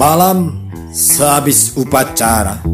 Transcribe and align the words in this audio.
Malam 0.00 0.56
sehabis 0.96 1.76
upacara 1.76 2.64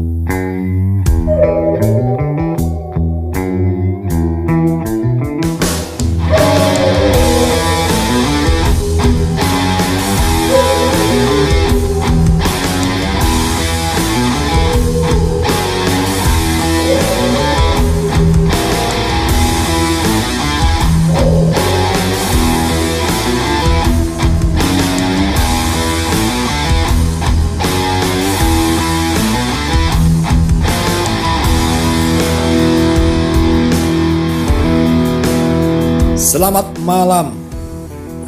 Selamat 36.37 36.69
malam. 36.85 37.33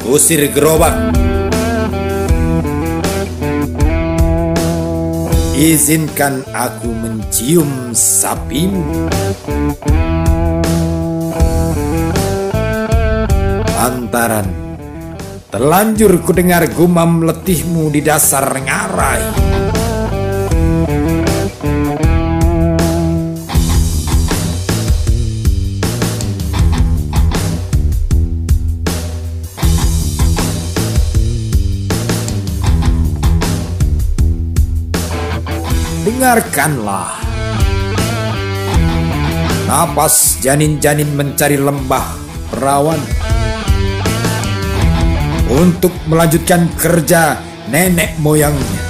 Usir 0.02 0.50
gerobak. 0.50 1.14
Izinkan 5.54 6.42
aku 6.50 6.90
mencium 6.90 7.94
sapimu. 7.94 9.06
Lantaran 13.78 14.50
Terlanjur 15.54 16.18
ku 16.26 16.34
dengar 16.34 16.66
gumam 16.74 17.22
letihmu 17.22 17.94
di 17.94 18.02
dasar 18.02 18.50
ngarai 18.58 19.69
Dengarkanlah. 36.00 37.20
Napas 39.68 40.40
janin-janin 40.40 41.12
mencari 41.12 41.54
lembah 41.54 42.02
perawan 42.50 42.98
Untuk 45.46 45.92
melanjutkan 46.08 46.72
kerja 46.74 47.36
nenek 47.68 48.16
moyangnya. 48.16 48.82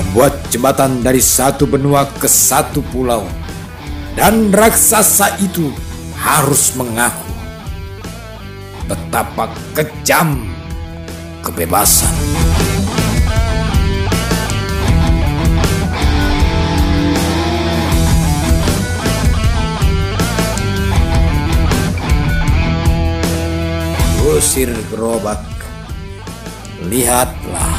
Membuat 0.00 0.32
jembatan 0.48 1.04
dari 1.04 1.20
satu 1.20 1.68
benua 1.68 2.08
ke 2.08 2.24
satu 2.24 2.80
pulau. 2.88 3.28
Dan 4.16 4.48
raksasa 4.48 5.44
itu 5.44 5.68
harus 6.16 6.72
mengaku 6.72 7.36
Betapa 8.88 9.52
kejam 9.76 10.55
kebebasan. 11.46 12.10
Usir 24.26 24.68
gerobak, 24.92 25.40
lihatlah. 26.90 27.78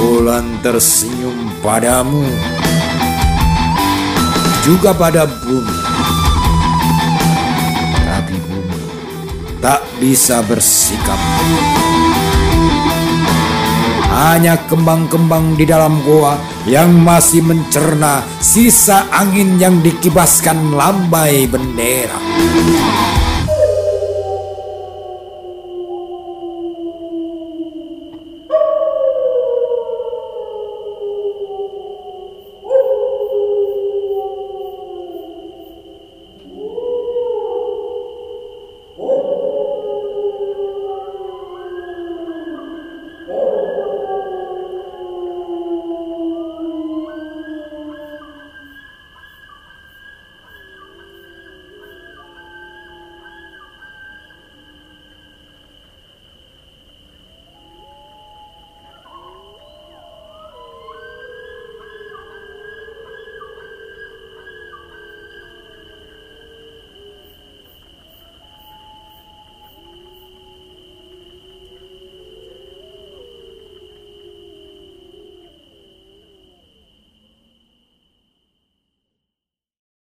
Bulan 0.00 0.58
tersenyum 0.64 1.52
padamu, 1.62 2.26
juga 4.66 4.90
pada 4.96 5.28
bumi. 5.28 6.23
Tak 9.64 9.80
bisa 9.96 10.44
bersikap. 10.44 11.16
Hanya 14.12 14.60
kembang-kembang 14.68 15.56
di 15.56 15.64
dalam 15.64 16.04
goa 16.04 16.36
yang 16.68 16.92
masih 17.00 17.40
mencerna 17.40 18.20
sisa 18.44 19.08
angin 19.08 19.56
yang 19.56 19.80
dikibaskan 19.80 20.76
lambai 20.76 21.48
bendera. 21.48 22.20